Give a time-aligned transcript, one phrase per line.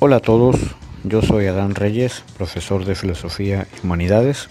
[0.00, 0.54] Hola a todos,
[1.02, 4.48] yo soy Adán Reyes, profesor de Filosofía y Humanidades.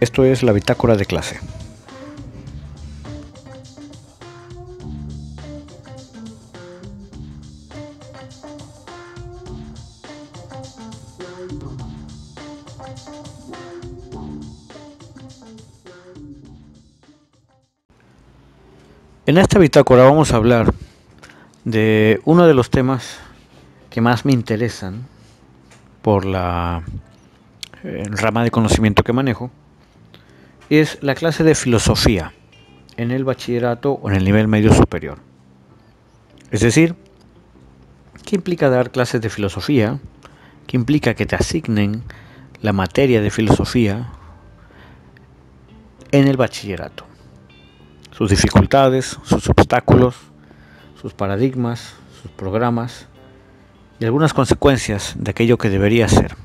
[0.00, 1.38] Esto es la bitácora de clase.
[19.26, 20.72] En esta bitácora vamos a hablar
[21.64, 23.18] de uno de los temas
[23.94, 25.06] que más me interesan
[26.02, 26.82] por la
[27.84, 29.52] eh, rama de conocimiento que manejo,
[30.68, 32.32] es la clase de filosofía
[32.96, 35.18] en el bachillerato o en el nivel medio superior.
[36.50, 36.96] Es decir,
[38.24, 40.00] ¿qué implica dar clases de filosofía?
[40.66, 42.02] ¿Qué implica que te asignen
[42.62, 44.10] la materia de filosofía
[46.10, 47.06] en el bachillerato?
[48.10, 50.16] Sus dificultades, sus obstáculos,
[51.00, 53.06] sus paradigmas, sus programas
[54.00, 56.36] y algunas consecuencias de aquello que debería ser.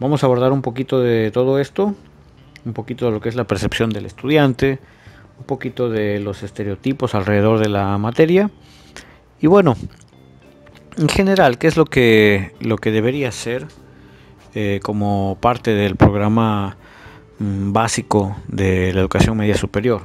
[0.00, 1.94] Vamos a abordar un poquito de todo esto,
[2.64, 4.78] un poquito de lo que es la percepción del estudiante,
[5.38, 8.50] un poquito de los estereotipos alrededor de la materia
[9.44, 9.76] y bueno,
[10.96, 13.66] en general, ¿qué es lo que, lo que debería ser
[14.54, 16.78] eh, como parte del programa
[17.40, 20.02] mm, básico de la educación media superior?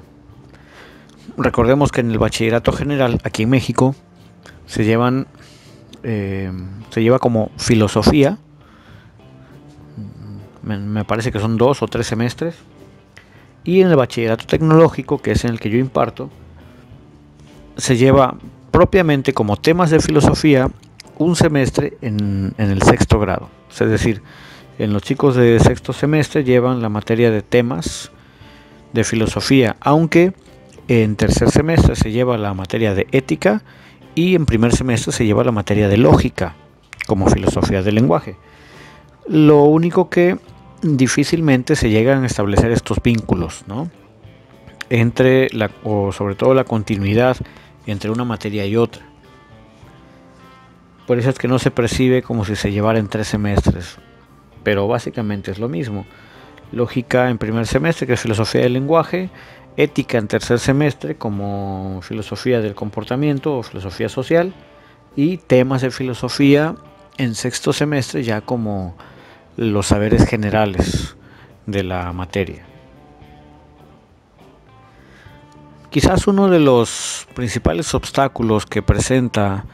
[1.38, 3.96] Recordemos que en el bachillerato general, aquí en México,
[4.70, 5.26] se llevan
[6.04, 6.52] eh,
[6.92, 8.38] se lleva como filosofía.
[10.62, 12.56] Me, parece que son dos o tres semestres.
[13.64, 16.30] Y en el bachillerato tecnológico que es en el que yo imparto
[17.78, 18.36] se lleva
[18.72, 20.70] propiamente como temas de filosofía
[21.18, 23.50] un semestre en, en el sexto grado.
[23.72, 24.22] Es decir
[24.78, 28.12] en los chicos de sexto semestre llevan la materia de temas
[28.94, 30.34] de filosofía aunque
[30.88, 33.62] en tercer semestre se lleva la materia de ética
[34.20, 36.54] y en primer semestre se lleva la materia de lógica
[37.08, 38.36] como filosofía del lenguaje.
[39.30, 40.38] Lo único que
[40.82, 43.90] difícilmente se llegan a establecer estos vínculos, ¿no?
[44.90, 47.38] Entre la, o sobre todo la continuidad
[47.88, 49.04] entre una materia y otra.
[51.08, 54.00] Por eso es que no se percibe como si se llevara en tres semestres,
[54.64, 56.06] pero básicamente es lo mismo.
[56.74, 59.30] Lógica en primer semestre, que es filosofía del lenguaje,
[59.78, 64.54] ética en tercer semestre como filosofía del comportamiento o filosofía social
[65.16, 66.76] y temas de filosofía
[67.18, 68.96] en sexto semestre ya como
[69.58, 71.16] los saberes generales
[71.66, 72.66] de la materia.
[75.90, 79.66] Quizás uno de los principales obstáculos que presenta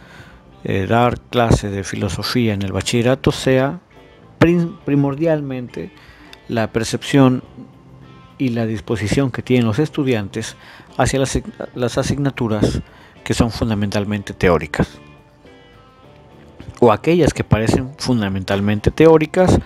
[0.64, 3.82] eh, dar clase de filosofía en el bachillerato sea
[4.86, 5.92] primordialmente
[6.48, 7.44] la percepción
[8.38, 10.56] y la disposición que tienen los estudiantes
[10.98, 12.82] hacia las, asignaturas
[13.24, 15.00] que son fundamentalmente teóricas.
[16.80, 19.60] O aquellas que parecen fundamentalmente teóricas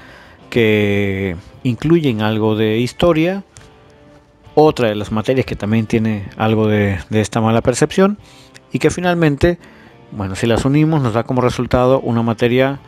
[0.50, 3.44] que incluyen algo de historia
[4.56, 8.18] otra de las materias que también tiene algo de, de, esta mala percepción
[8.74, 9.58] y que finalmente,
[10.12, 12.80] bueno, si las unimos nos da como resultado una materia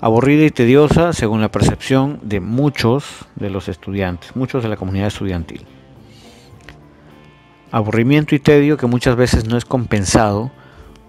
[0.00, 5.08] aburrida y tediosa según la percepción de muchos de los estudiantes, muchos de la comunidad
[5.08, 5.66] estudiantil.
[7.70, 10.50] Aburrimiento y tedio que muchas veces no es compensado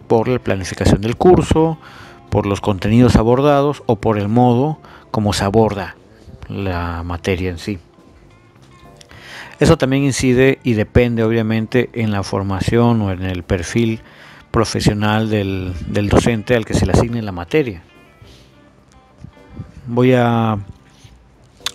[0.08, 1.78] por la planificación del curso,
[2.30, 5.96] por los contenidos abordados o por el modo como se aborda
[6.48, 7.80] la materia en sí.
[9.60, 14.02] Eso también incide y depende obviamente en la formación o en el perfil
[14.50, 17.84] profesional del, del docente al que se le asigne la materia
[19.88, 20.60] voy a,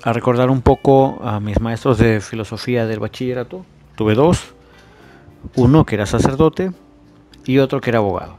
[0.04, 3.64] recordar un poco a mis maestros de filosofía del bachillerato.
[3.96, 4.54] Tuve dos,
[5.56, 6.70] uno que era sacerdote
[7.44, 8.38] y otro que era abogado.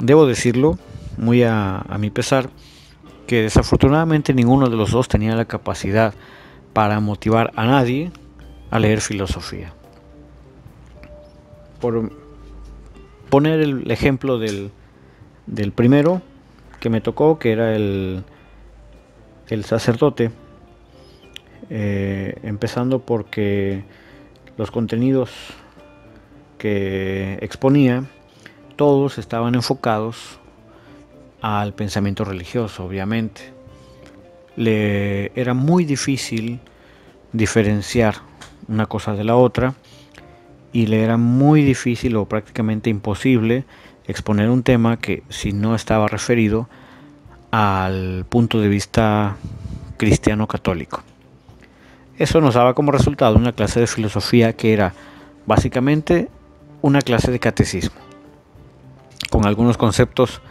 [0.00, 0.78] Debo decirlo,
[1.16, 2.50] muy a, mi pesar,
[3.26, 6.14] que desafortunadamente ninguno de los dos tenía la capacidad
[6.72, 8.10] para motivar a nadie
[8.70, 9.72] a leer filosofía.
[11.80, 12.10] Por
[13.30, 16.22] poner el ejemplo del primero,
[16.84, 18.24] que me tocó, que era el,
[19.48, 20.30] el sacerdote,
[21.70, 23.84] eh, empezando porque
[24.58, 25.30] los contenidos
[26.58, 28.04] que exponía,
[28.76, 30.38] todos estaban enfocados
[31.40, 33.54] al pensamiento religioso, obviamente.
[34.54, 36.60] Le era muy difícil
[37.32, 38.16] diferenciar
[38.68, 39.72] una cosa de la otra
[40.74, 43.64] y le era muy difícil o prácticamente imposible
[44.08, 46.68] exponer un tema que si no estaba referido
[47.52, 49.36] al punto de vista
[49.96, 51.04] cristiano católico.
[52.18, 54.94] Eso nos daba como resultado una clase de filosofía que era
[55.46, 56.28] básicamente
[56.82, 58.00] una clase de catecismo,
[59.30, 60.42] con algunos conceptos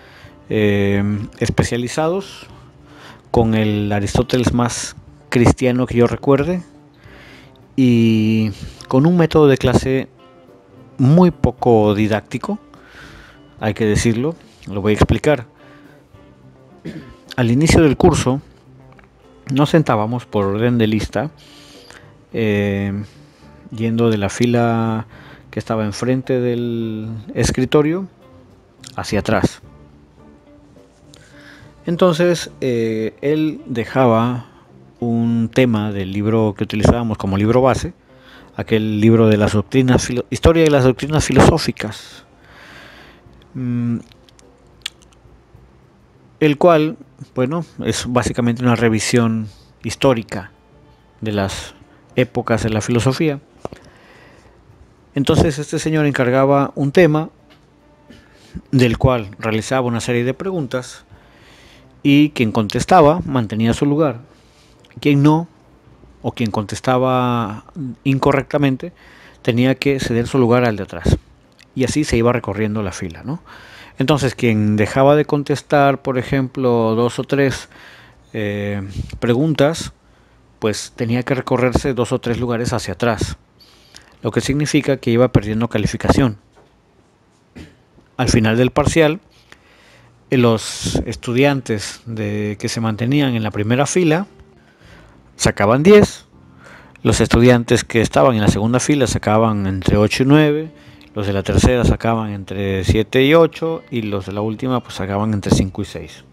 [0.50, 1.04] eh,
[1.40, 2.48] especializados,
[3.30, 4.96] con el Aristóteles más
[5.30, 6.64] cristiano que yo recuerde
[7.76, 8.52] y
[8.88, 10.08] con un método de clase
[10.98, 12.60] muy poco didáctico,
[13.60, 14.36] hay que decirlo,
[14.68, 15.46] lo voy a explicar.
[17.36, 18.42] Al inicio del curso
[19.52, 21.32] nos sentábamos por orden de lista,
[22.34, 23.04] eh,
[23.72, 25.08] yendo de la fila
[25.50, 28.08] que estaba enfrente del escritorio
[28.96, 29.62] hacia atrás.
[31.86, 34.53] Entonces eh, él dejaba
[35.04, 37.94] un tema del libro que utilizábamos como libro base,
[38.56, 42.26] aquel libro de las doctrinas, historia de las doctrinas filosóficas,
[43.54, 43.98] mm,
[46.40, 46.98] el cual,
[47.36, 49.48] bueno, es básicamente una revisión
[49.84, 50.52] histórica
[51.22, 51.74] de las
[52.16, 53.40] épocas de la filosofía.
[55.16, 57.30] Entonces este señor encargaba un tema
[58.72, 61.06] del cual realizaba una serie de preguntas
[62.02, 64.33] y quien contestaba mantenía su lugar.
[65.00, 65.48] Quien no,
[66.22, 67.66] o quien contestaba
[68.04, 68.94] incorrectamente,
[69.42, 71.18] tenía que ceder su lugar al de atrás.
[71.76, 73.42] Y así se iba recorriendo la fila, ¿no?
[74.00, 77.70] Entonces, quien dejaba de contestar, por ejemplo, dos o tres
[78.34, 78.82] eh,
[79.20, 79.94] preguntas,
[80.60, 83.38] pues tenía que recorrerse dos o tres lugares hacia atrás,
[84.22, 86.38] lo que significa que iba perdiendo calificación.
[88.18, 89.20] Al final del parcial,
[90.38, 94.28] los estudiantes de, que se mantenían en la primera fila
[95.36, 96.26] sacaban 10,
[97.04, 100.72] los estudiantes que estaban en la segunda fila sacaban entre 8 y 9,
[101.16, 104.96] los de la tercera sacaban entre 7 y 8 y los de la última pues
[104.96, 106.24] sacaban entre 5 y 6.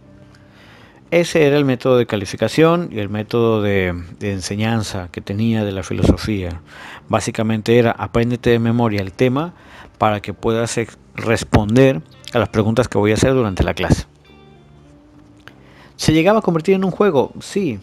[1.11, 3.88] Ese era el método de calificación y el método de,
[4.20, 6.61] enseñanza que tenía de la filosofía.
[7.08, 9.55] Básicamente era apréndete de memoria el tema
[9.99, 10.79] para que puedas
[11.17, 12.00] responder
[12.32, 14.05] a las preguntas que voy a hacer durante la clase.
[15.97, 17.32] ¿Se llegaba a convertir en un juego?
[17.41, 17.81] Sí,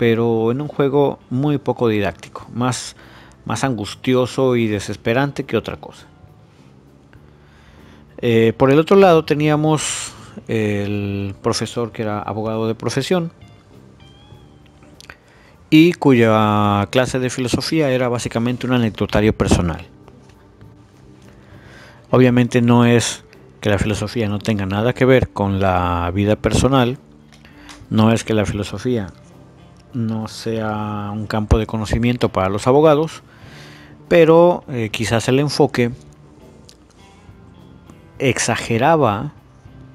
[0.00, 2.96] pero en un juego muy poco didáctico, más,
[3.44, 6.06] más angustioso y desesperante que otra cosa.
[8.16, 10.14] Eh, por el otro lado teníamos
[10.48, 13.30] el profesor que era abogado de profesión
[15.68, 19.86] y cuya clase de filosofía era básicamente un anecdotario personal.
[22.08, 23.22] Obviamente no es
[23.60, 26.96] que la filosofía no tenga nada que ver con la vida personal,
[27.90, 29.12] no es que la filosofía
[29.92, 33.22] no sea un campo de conocimiento para los abogados,
[34.08, 35.90] pero eh, quizás el enfoque
[38.18, 39.32] exageraba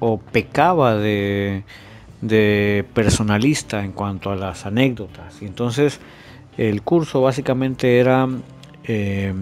[0.00, 1.64] o pecaba de,
[2.94, 5.40] personalista en cuanto a las anécdotas.
[5.42, 6.00] Y entonces
[6.56, 8.28] el curso básicamente era
[8.84, 9.32] eh,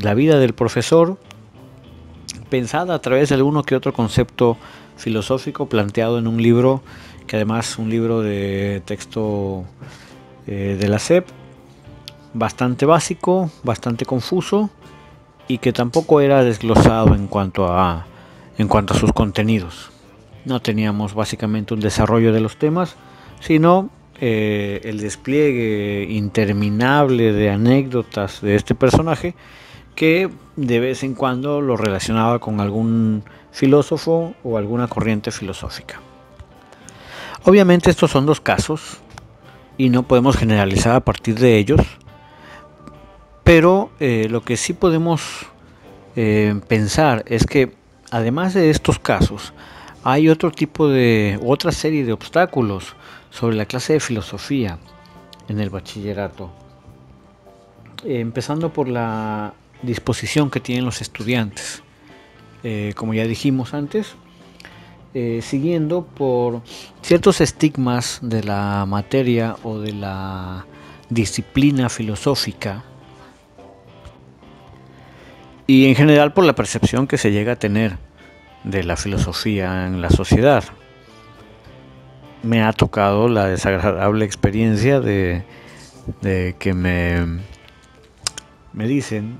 [0.00, 1.18] la vida del profesor
[2.50, 4.56] pensada a través de alguno que otro concepto
[4.96, 6.82] filosófico planteado en un libro,
[7.28, 9.64] que además un libro de texto
[10.48, 11.26] eh, de la SEP,
[12.34, 14.70] bastante básico, bastante confuso
[15.46, 18.06] y que tampoco era desglosado en cuanto a,
[18.56, 19.90] en cuanto a sus contenidos.
[20.44, 22.96] No teníamos básicamente un desarrollo de los temas,
[23.40, 23.90] sino
[24.20, 29.34] eh, el despliegue interminable de anécdotas de este personaje
[29.94, 33.22] que de vez en cuando lo relacionaba con algún
[33.52, 36.00] filósofo o alguna corriente filosófica.
[37.44, 38.98] Obviamente estos son dos casos
[39.76, 41.80] y no podemos generalizar a partir de ellos,
[43.44, 45.46] pero eh, lo que sí podemos
[46.16, 47.74] eh, pensar es que
[48.10, 49.52] además de estos casos
[50.04, 52.96] hay otro tipo de otra serie de obstáculos
[53.30, 54.78] sobre la clase de filosofía
[55.48, 56.50] en el bachillerato,
[58.04, 61.82] empezando por la disposición que tienen los estudiantes.
[62.64, 64.16] Eh, como ya dijimos antes,
[65.20, 66.62] eh, siguiendo por
[67.02, 70.64] ciertos estigmas de la materia o de la
[71.10, 72.84] disciplina filosófica
[75.66, 77.98] y en general por la percepción que se llega a tener
[78.62, 80.62] de la filosofía en la sociedad.
[82.44, 85.42] Me ha tocado la desagradable experiencia de,
[86.60, 87.40] que me,
[88.72, 89.38] me dicen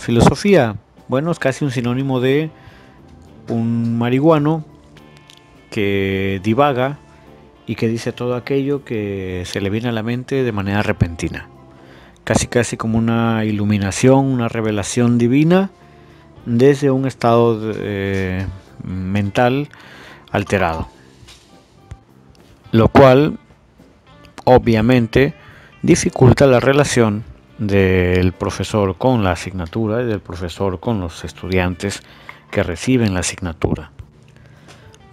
[0.00, 0.74] filosofía,
[1.06, 2.50] bueno, es casi un sinónimo de
[3.48, 4.64] un marihuano
[5.70, 6.98] que divaga
[7.66, 11.48] y que dice todo aquello que se le viene a la mente de manera repentina.
[12.24, 15.70] Casi casi como una iluminación, una revelación divina
[16.46, 18.46] desde un estado eh,
[18.82, 19.68] mental
[20.30, 20.88] alterado.
[22.72, 23.38] Lo cual
[24.44, 25.34] obviamente
[25.82, 27.24] dificulta la relación
[27.58, 32.02] del profesor con la asignatura y del profesor con los estudiantes
[32.50, 33.90] que reciben la asignatura.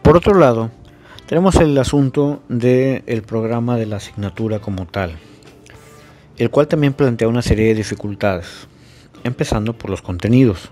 [0.02, 0.72] Por otro lado,
[1.26, 5.16] tenemos el asunto del programa de la asignatura como tal,
[6.38, 8.68] el cual también plantea una serie de dificultades,
[9.24, 10.70] empezando por los contenidos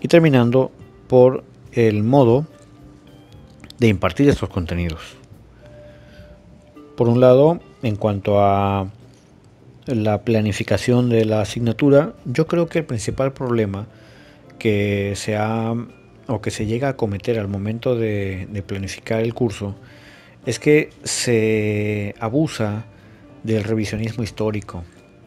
[0.00, 0.70] y terminando
[1.08, 2.46] por el modo
[3.78, 5.00] de impartir estos contenidos.
[6.96, 8.88] Por un lado, en cuanto a
[9.86, 13.86] la planificación de la asignatura, yo creo que el principal problema
[14.60, 15.74] que se ha
[16.28, 19.74] o que se llega a cometer al momento de, planificar el curso
[20.46, 22.84] es que se abusa
[23.42, 24.84] del revisionismo histórico.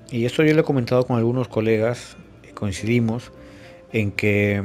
[0.09, 2.15] Y esto yo lo he comentado con algunos colegas,
[2.53, 3.31] coincidimos
[3.91, 4.63] en que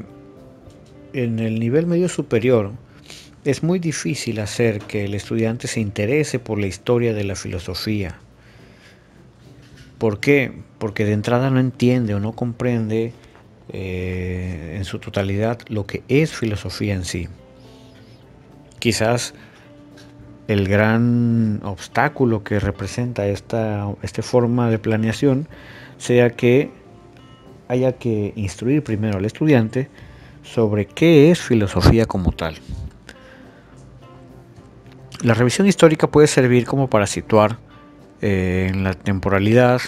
[1.12, 2.70] en el nivel medio superior
[3.44, 8.18] es muy difícil hacer que el estudiante se interese por la historia de la filosofía.
[9.98, 10.52] ¿Por qué?
[10.78, 13.12] Porque de entrada no entiende o no comprende
[13.70, 17.28] eh, en su totalidad lo que es filosofía en sí.
[18.78, 19.34] Quizás
[20.48, 25.46] el gran obstáculo que representa esta, forma de planeación
[25.98, 26.70] sea que
[27.68, 29.90] haya que instruir primero al estudiante
[30.42, 32.56] sobre qué es filosofía como tal.
[35.22, 37.58] La revisión histórica puede servir como para situar
[38.22, 39.82] eh, en la temporalidad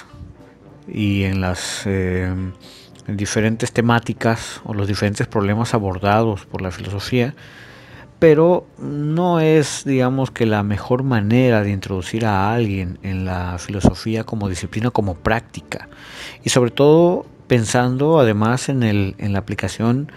[0.86, 2.34] y en las eh,
[3.16, 7.34] diferentes temáticas o los diferentes problemas abordados por la filosofía,
[8.18, 14.24] pero no es, digamos, que la mejor manera de introducir a alguien en la filosofía
[14.24, 15.88] como disciplina, como práctica,
[16.44, 20.12] y sobre todo pensando además en, el, en la aplicación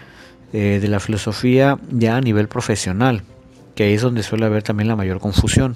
[0.51, 3.23] eh, de la filosofía ya a nivel profesional,
[3.73, 5.75] que ahí es donde suele haber también la mayor confusión.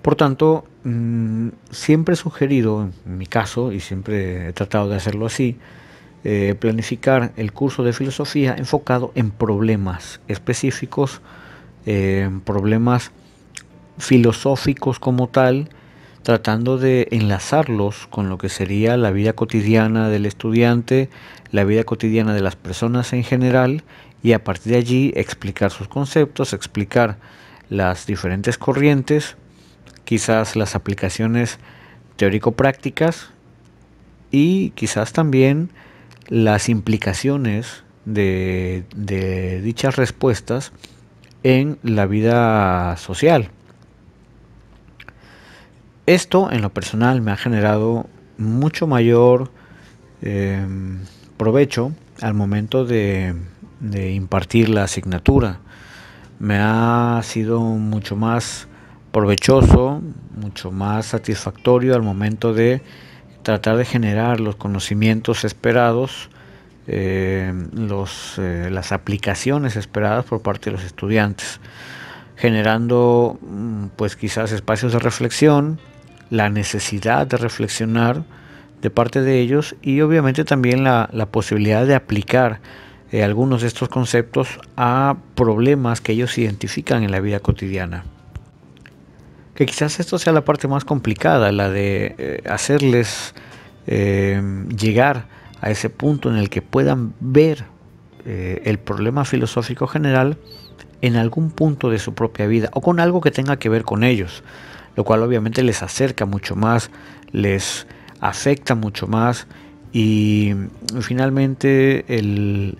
[0.00, 5.26] Por tanto, mm, siempre he sugerido, en mi caso, y siempre he tratado de hacerlo
[5.26, 5.58] así,
[6.26, 11.20] eh, planificar el curso de filosofía enfocado en problemas específicos,
[11.84, 13.12] eh, problemas
[13.98, 15.68] filosóficos como tal,
[16.22, 21.10] tratando de enlazarlos con lo que sería la vida cotidiana del estudiante,
[21.52, 23.84] la vida cotidiana de las personas en general,
[24.22, 27.18] y a partir de allí explicar sus conceptos, explicar
[27.68, 29.36] las diferentes corrientes,
[30.04, 31.58] quizás las aplicaciones
[32.16, 33.30] teórico-prácticas
[34.30, 35.70] y quizás también
[36.28, 38.84] las implicaciones de,
[39.62, 40.72] dichas respuestas
[41.42, 43.50] en la vida social.
[46.06, 48.06] Esto en lo personal me ha generado
[48.36, 49.50] mucho mayor
[50.20, 51.00] em,
[51.36, 53.34] provecho al momento de
[54.12, 55.60] impartir la asignatura.
[56.38, 58.68] Me ha sido mucho más
[59.14, 60.02] provechoso,
[60.36, 62.82] mucho más satisfactorio al momento de
[63.44, 66.30] tratar de generar los conocimientos esperados,
[66.88, 71.60] eh, los, eh, las aplicaciones esperadas por parte de los estudiantes,
[72.34, 75.78] generando mm, pues quizás espacios de reflexión,
[76.30, 78.24] la necesidad de reflexionar
[78.82, 82.58] de parte de ellos y obviamente también la, posibilidad de aplicar
[83.12, 88.04] eh, algunos de estos conceptos a problemas que ellos identifican en la vida cotidiana
[89.54, 93.34] que quizás esto sea la parte más complicada, la de eh, hacerles
[93.86, 94.42] eh,
[94.76, 95.26] llegar
[95.60, 97.64] a ese punto en el que puedan ver
[98.26, 100.38] eh, el problema filosófico general
[101.02, 104.02] en algún punto de su propia vida o con algo que tenga que ver con
[104.02, 104.42] ellos,
[104.96, 106.90] lo cual obviamente les acerca mucho más,
[107.30, 107.86] les
[108.20, 109.46] afecta mucho más
[109.96, 110.52] y
[111.02, 112.76] finalmente el,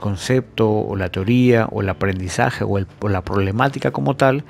[0.00, 4.42] concepto o la teoría o el aprendizaje o, o, la problemática como tal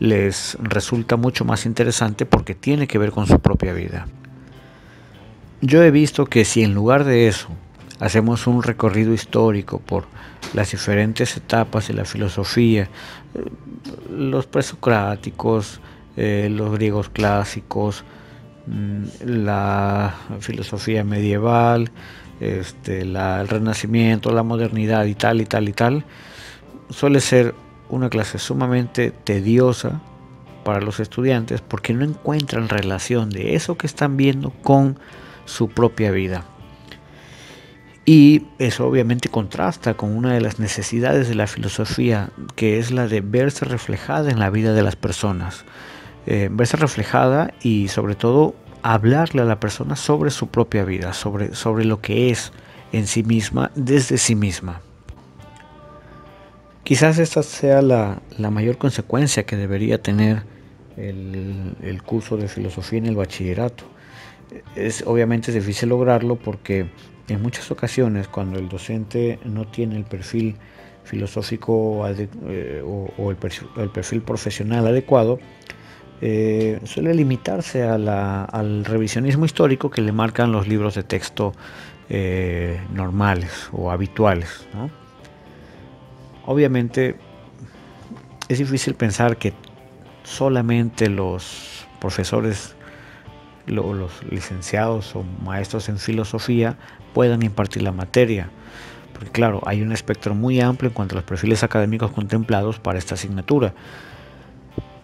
[0.00, 4.08] les resulta mucho más interesante porque tiene que ver con su propia vida.
[5.60, 7.48] Yo he visto que si en lugar de eso
[8.00, 10.06] hacemos un recorrido histórico por
[10.52, 12.88] las diferentes etapas de la filosofía,
[13.34, 13.44] eh,
[14.10, 15.80] los presocráticos,
[16.16, 18.02] eh, los griegos clásicos,
[19.24, 21.90] la filosofía medieval,
[22.40, 26.04] este, el renacimiento, la modernidad y tal y tal y tal,
[26.88, 27.54] suele ser
[27.88, 30.00] una clase sumamente tediosa
[30.64, 34.98] para los estudiantes porque no encuentran relación de eso que están viendo con
[35.44, 36.44] su propia vida.
[38.04, 43.06] Y eso obviamente contrasta con una de las necesidades de la filosofía, que es la
[43.06, 45.64] de verse reflejada en la vida de las personas.
[46.32, 51.56] Eh, verse reflejada y sobre todo hablarle a la persona sobre su propia vida, sobre,
[51.56, 52.52] sobre lo que es
[52.92, 54.80] en sí misma, desde sí misma.
[56.84, 60.44] Quizás esta sea la, mayor consecuencia que debería tener
[60.96, 63.82] el, curso de filosofía en el bachillerato.
[64.76, 66.86] es obviamente difícil lograrlo porque
[67.26, 70.54] en muchas ocasiones cuando el docente no tiene el perfil
[71.02, 73.36] filosófico eh, o, el,
[73.88, 75.40] perfil, profesional adecuado,
[76.22, 81.54] eh, suele limitarse al revisionismo histórico que le marcan los libros de texto
[82.10, 84.66] eh, normales o habituales.
[86.44, 87.16] Obviamente
[88.48, 89.54] es difícil pensar que
[90.24, 92.74] solamente los profesores,
[93.66, 96.76] los licenciados o maestros en filosofía
[97.14, 98.50] puedan impartir la materia.
[99.12, 102.98] Porque claro, hay un espectro muy amplio en cuanto a los perfiles académicos contemplados para
[102.98, 103.72] esta asignatura.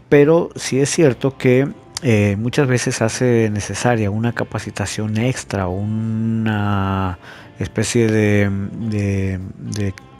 [0.08, 1.68] Pero sí es cierto que
[2.02, 7.18] eh, muchas veces hace necesaria una capacitación extra, una
[7.58, 9.40] especie de,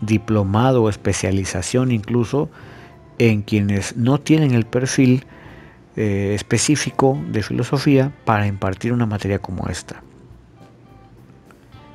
[0.01, 2.49] diplomado o especialización incluso
[3.19, 5.27] en quienes no tienen el perfil
[5.97, 10.03] eh, específico de filosofía para impartir una materia como esta.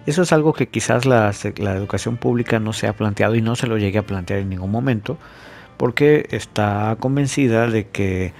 [0.05, 3.55] Eso es algo que quizás la, la, educación pública no se ha planteado y no
[3.55, 5.17] se lo llegue a plantear en ningún momento,
[5.81, 8.33] porque está convencida de que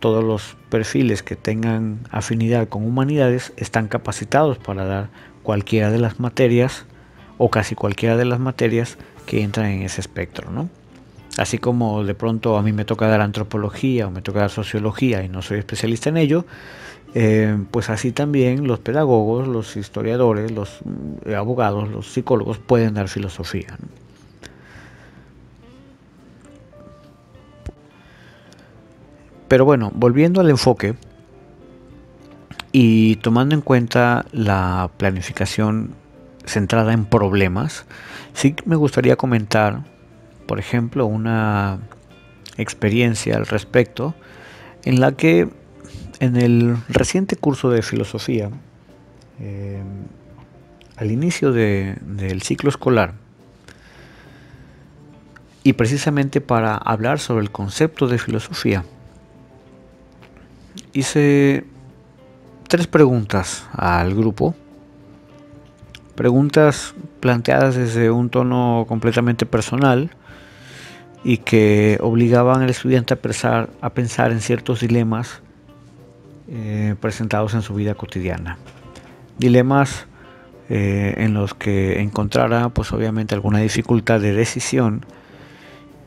[0.00, 5.08] todos los perfiles que tengan afinidad con humanidades están capacitados para dar
[5.44, 6.86] cualquiera de las materias
[7.36, 10.70] o casi cualquiera de las materias que entran en ese espectro, ¿no?
[11.36, 15.22] Así como de pronto a mí me toca dar antropología o me toca dar sociología
[15.22, 16.46] y no soy especialista en ello,
[17.14, 23.06] eh, pues así también los pedagogos, los historiadores, los mm, abogados, los psicólogos pueden dar
[23.06, 23.78] filosofía.
[29.48, 30.94] Pero bueno, volviendo al enfoque
[32.70, 35.94] y tomando en cuenta la planificación
[36.44, 37.86] centrada en problemas,
[38.34, 39.84] sí me gustaría comentar,
[40.46, 41.78] por ejemplo, una
[42.58, 44.14] experiencia al respecto
[44.84, 45.48] en la que
[46.20, 48.50] en el reciente curso de filosofía,
[49.40, 49.82] eh,
[50.96, 53.14] al inicio del ciclo escolar,
[55.62, 58.84] y precisamente para hablar sobre el concepto de filosofía,
[60.92, 61.64] hice
[62.68, 64.54] tres preguntas al grupo.
[66.14, 70.10] Preguntas planteadas desde un tono completamente personal
[71.24, 73.16] y que obligaban al estudiante a
[73.90, 75.42] pensar, en ciertos dilemas
[76.48, 78.58] eh, presentados en su vida cotidiana.
[79.38, 80.06] Dilemas
[80.68, 85.04] eh, en los que encontrara pues obviamente alguna dificultad de decisión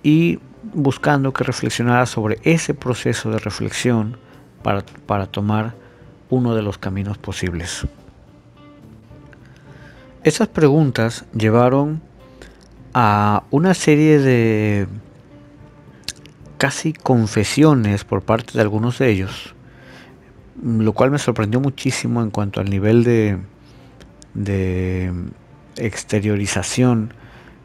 [0.04, 0.40] y
[0.74, 4.18] buscando que reflexionara sobre ese proceso de reflexión
[4.62, 5.74] para, tomar
[6.30, 7.88] uno de los caminos posibles.
[10.24, 12.02] Esas preguntas llevaron
[12.94, 14.88] a una serie de
[16.58, 19.56] casi confesiones por parte de algunos de ellos,
[20.62, 23.40] lo cual me sorprendió muchísimo en cuanto al nivel de,
[24.36, 25.12] de
[25.78, 27.14] exteriorización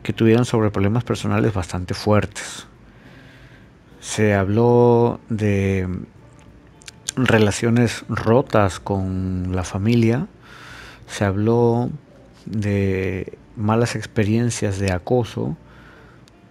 [0.02, 2.66] que tuvieron sobre problemas personales bastante fuertes.
[4.00, 5.88] Se habló de
[7.16, 10.26] relaciones rotas con la familia,
[11.06, 11.90] se habló
[12.44, 15.56] de malas experiencias de acoso,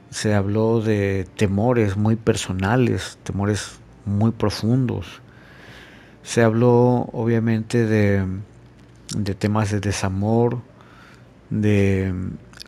[0.09, 5.21] se habló de temores muy personales, temores muy profundos,
[6.23, 8.25] se habló obviamente de,
[9.15, 10.61] de temas de desamor,
[11.49, 12.13] de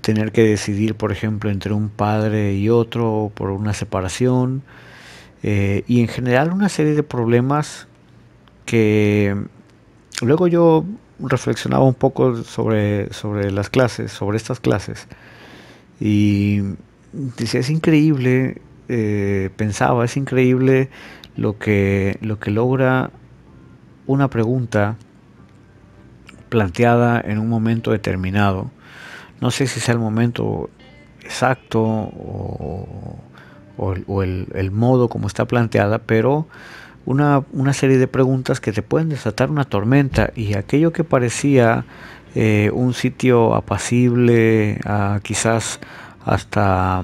[0.02, 4.62] tener que decidir, por ejemplo, entre un padre y otro por una separación,
[5.44, 7.88] eh, y en general una serie de problemas
[8.66, 9.36] que
[10.22, 10.86] luego yo
[11.20, 15.08] reflexionaba un poco sobre, sobre las clases, sobre estas clases,
[16.00, 16.62] y
[17.12, 20.90] decía, es increíble, eh, pensaba, es increíble
[21.36, 23.12] lo que, lo que logra
[24.06, 24.96] una pregunta
[26.50, 28.72] planteada en un momento determinado.
[29.42, 30.70] No sé si sea el momento
[31.22, 33.20] exacto o,
[33.78, 36.48] o, el, modo como está planteada, pero
[37.06, 40.32] una, serie de preguntas que te pueden desatar una tormenta.
[40.36, 41.86] Y aquello que parecía
[42.36, 44.80] eh, un sitio apacible,
[45.24, 45.80] quizás
[46.26, 47.04] hasta,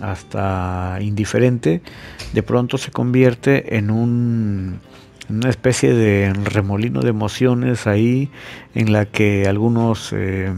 [0.00, 1.82] hasta indiferente,
[2.32, 4.80] de pronto se convierte en un
[5.32, 8.30] una especie de remolino de emociones ahí
[8.74, 10.52] en la que algunos eh,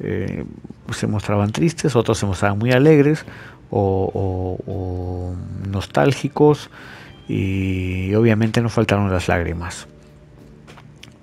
[0.00, 0.44] eh,
[0.92, 3.24] se mostraban tristes, otros se mostraban muy alegres,
[3.70, 5.34] o,
[5.68, 6.70] nostálgicos
[7.28, 9.86] y obviamente no faltaron las lágrimas.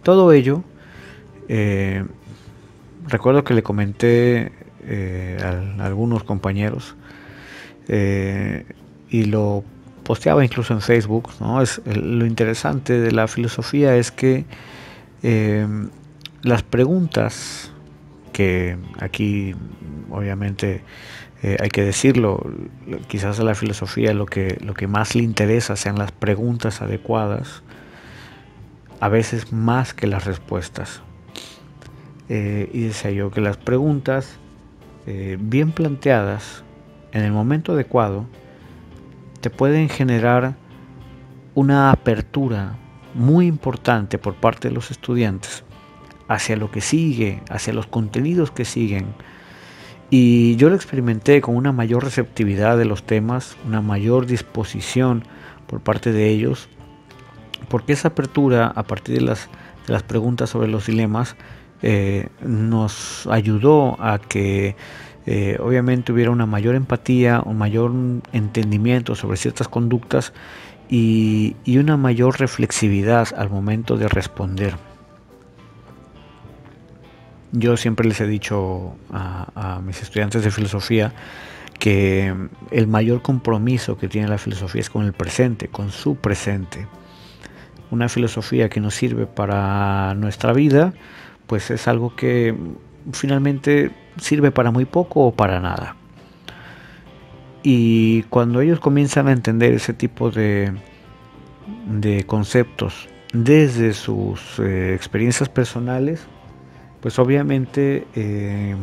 [0.03, 0.63] Todo ello,
[1.49, 2.05] eh,
[3.07, 4.51] recuerdo que le comenté
[4.83, 6.95] eh, a, algunos compañeros
[7.87, 8.65] eh,
[9.09, 9.63] y lo
[10.03, 11.29] posteaba incluso en Facebook.
[11.39, 11.61] ¿no?
[11.61, 14.45] Es, lo interesante de la filosofía es que
[16.43, 17.71] las preguntas
[18.31, 19.55] que aquí
[20.11, 20.83] obviamente
[21.43, 22.45] eh, hay que decirlo,
[23.07, 27.63] quizás a la filosofía lo que, lo que más le interesa sean las preguntas adecuadas,
[28.99, 31.01] a veces más que las respuestas.
[32.29, 34.39] Eh, y decía yo que las preguntas
[35.05, 36.63] eh, bien planteadas
[37.11, 38.25] en el momento adecuado
[39.41, 40.55] te pueden generar
[41.53, 42.77] una apertura
[43.13, 45.63] muy importante por parte de los estudiantes
[46.27, 49.13] hacia lo que sigue, hacia los contenidos que siguen.
[50.17, 55.25] Y yo lo experimenté con una mayor receptividad de los temas, una mayor disposición
[55.67, 56.69] por parte de ellos,
[57.67, 59.49] porque esa apertura a partir de las,
[60.03, 61.35] preguntas sobre los dilemas
[61.81, 64.77] eh, nos ayudó a que
[65.25, 67.91] eh, obviamente hubiera una mayor empatía, un mayor
[68.31, 70.31] entendimiento sobre ciertas conductas
[70.89, 74.75] y, una mayor reflexividad al momento de responder.
[77.51, 81.13] Yo siempre les he dicho a, mis estudiantes de filosofía
[81.79, 82.33] que
[82.71, 86.87] el mayor compromiso que tiene la filosofía es con el presente, con su presente.
[87.91, 90.93] Una filosofía que nos sirve para nuestra vida,
[91.47, 92.55] pues es algo que
[93.13, 95.95] finalmente sirve para muy poco o para nada.
[97.63, 100.71] Y cuando ellos comienzan a entender ese tipo de,
[101.87, 106.25] de conceptos desde sus eh, experiencias personales,
[107.01, 108.75] pues obviamente eh,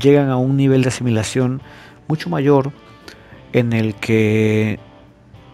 [0.00, 1.62] llegan a un nivel de asimilación
[2.08, 2.72] mucho mayor
[3.52, 4.78] en el que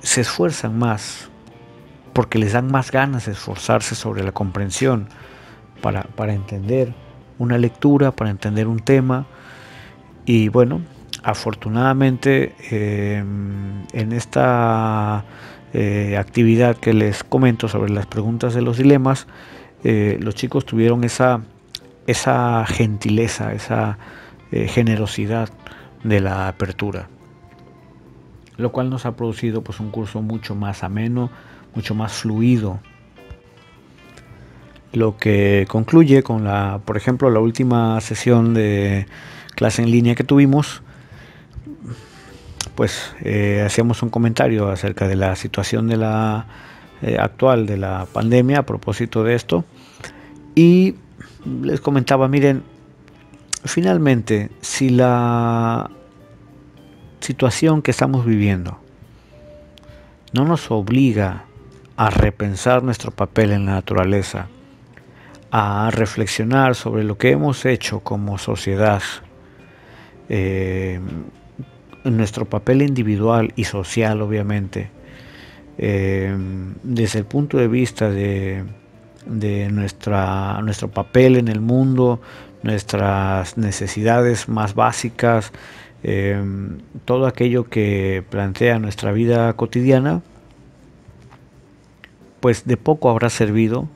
[0.01, 1.29] se esfuerzan más,
[2.13, 5.09] porque les dan más ganas de esforzarse sobre la comprensión
[5.81, 6.95] para, para entender
[7.39, 9.27] una lectura, para entender un tema.
[10.25, 10.81] Y bueno,
[11.23, 15.25] afortunadamente em, en esta
[15.73, 19.27] eh, actividad que les comento sobre las preguntas de los dilemas,
[19.85, 21.41] eh, los chicos tuvieron esa,
[22.07, 23.99] esa gentileza, esa
[24.53, 25.49] eh, generosidad
[26.05, 27.09] de la apertura,
[28.57, 31.31] lo cual nos ha producido pues, un curso mucho más ameno,
[31.75, 32.81] mucho más fluido.
[34.93, 39.07] Lo que concluye con la, por ejemplo, la última sesión de
[39.55, 40.83] clase en línea que tuvimos,
[42.75, 46.47] pues eh, hacíamos un comentario acerca de la situación de la
[47.03, 49.65] eh, actual de la pandemia a propósito de esto.
[50.55, 50.97] Y
[51.45, 52.63] les comentaba miren
[53.65, 55.91] finalmente si la
[57.21, 58.79] situación que estamos viviendo
[60.33, 61.45] no nos obliga
[61.97, 64.49] a repensar nuestro papel en la naturaleza
[65.51, 69.03] a reflexionar sobre lo que hemos hecho como sociedad
[70.29, 71.01] eh,
[72.05, 74.91] nuestro papel individual y social, obviamente,
[75.83, 76.37] eh,
[76.83, 78.67] desde el punto de vista de,
[79.71, 82.21] nuestro papel en el mundo,
[82.63, 85.53] nuestras necesidades más básicas,
[86.03, 86.39] eh,
[87.07, 90.21] todo aquello que plantea nuestra vida cotidiana,
[92.41, 93.89] pues de poco habrá servido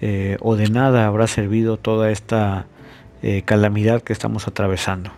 [0.00, 2.66] eh, o de nada habrá servido toda esta
[3.44, 5.10] calamidad que estamos atravesando.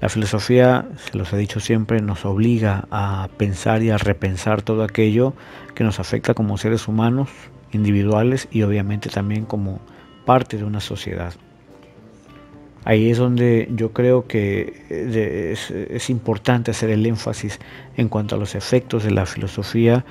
[0.00, 4.84] La filosofía, se los he dicho siempre, nos obliga a pensar y a repensar todo
[4.84, 5.34] aquello
[5.74, 7.28] que nos afecta como seres humanos,
[7.72, 9.80] individuales y obviamente también como
[10.24, 11.34] parte de una sociedad.
[12.84, 15.56] Ahí es donde yo creo que eh,
[15.90, 17.58] es, importante hacer el énfasis
[17.96, 20.04] en cuanto a los efectos de la filosofía,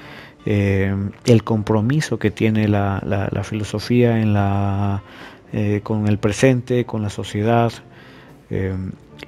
[0.45, 0.93] eh,
[1.26, 3.02] el compromiso que tiene la,
[3.43, 4.21] filosofía
[5.54, 7.71] eh, con el presente, con la sociedad,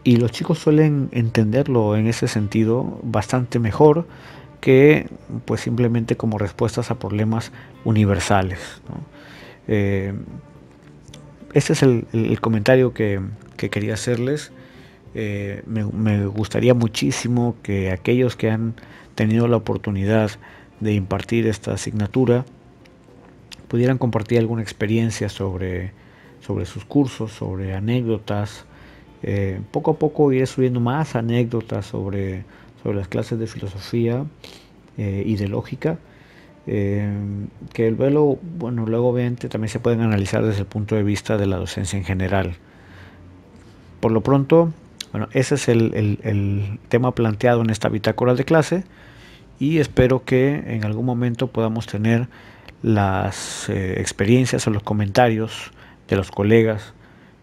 [0.04, 4.08] y los chicos suelen entenderlo en ese sentido bastante mejor
[4.62, 5.08] que
[5.46, 7.52] pues simplemente como respuestas a problemas
[7.86, 8.60] universales.
[9.68, 10.14] Eh,
[11.54, 13.22] este es el, comentario que,
[13.56, 14.52] quería hacerles.
[15.16, 18.76] Eh, me, gustaría muchísimo que aquellos que han
[19.16, 20.32] tenido la oportunidad
[20.80, 22.46] de impartir esta asignatura
[23.68, 25.92] pudieran compartir alguna experiencia sobre,
[26.42, 28.66] sobre sus cursos, sobre anécdotas,
[29.22, 32.46] eh, poco a poco iré subiendo más anécdotas sobre,
[32.82, 34.26] sobre las clases de filosofía
[34.98, 35.98] eh, y de lógica,
[36.68, 37.12] eh,
[37.74, 41.48] que luego, bueno, luego obviamente también se pueden analizar desde el punto de vista de
[41.48, 42.56] la docencia en general.
[44.00, 44.72] Por lo pronto,
[45.12, 48.84] bueno, ese es el, el tema planteado en esta bitácora de clase
[49.60, 52.30] y espero que en algún momento podamos tener
[52.82, 55.72] las experiencias o los comentarios
[56.08, 56.94] de los colegas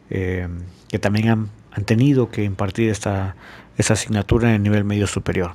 [0.08, 3.36] que también han han tenido que impartir esta,
[3.78, 5.52] asignatura en el nivel medio superior.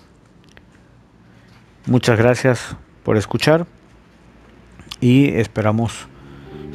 [1.87, 3.65] Muchas gracias por escuchar
[4.99, 6.07] y esperamos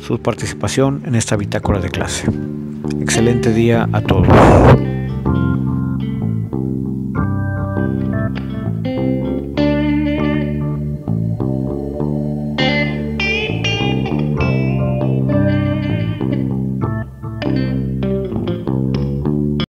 [0.03, 2.27] su participación en esta bitácora de clase.
[3.01, 4.27] Excelente día a todos.